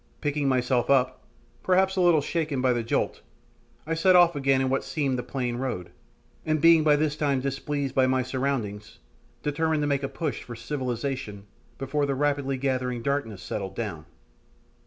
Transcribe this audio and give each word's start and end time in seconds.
Picking 0.19 0.49
myself 0.49 0.89
up, 0.89 1.21
perhaps 1.61 1.95
a 1.95 2.01
little 2.01 2.21
shaken 2.21 2.59
by 2.59 2.73
the 2.73 2.81
jolt, 2.81 3.21
I 3.85 3.93
set 3.93 4.15
off 4.15 4.35
again 4.35 4.59
upon 4.61 4.71
what 4.71 4.83
seemed 4.83 5.15
the 5.19 5.21
plain 5.21 5.57
road, 5.57 5.91
and 6.43 6.59
being 6.59 6.83
by 6.83 6.95
this 6.95 7.15
time 7.15 7.39
displeased 7.39 7.93
by 7.93 8.07
my 8.07 8.23
surroundings, 8.23 8.97
determined 9.43 9.83
to 9.83 9.87
make 9.87 10.01
a 10.01 10.09
push 10.09 10.41
for 10.41 10.55
"civilization" 10.55 11.45
before 11.77 12.07
the 12.07 12.15
rapidly 12.15 12.57
gathering 12.57 13.03
darkness 13.03 13.43
settled 13.43 13.75
down. 13.75 14.07